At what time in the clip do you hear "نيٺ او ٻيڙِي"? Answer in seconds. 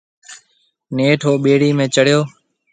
0.95-1.69